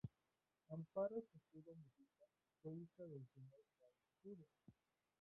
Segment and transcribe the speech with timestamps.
[0.67, 2.25] Amparo Cejudo Mujica,
[2.63, 3.93] fue hija del señor Juan
[4.23, 4.47] Cejudo.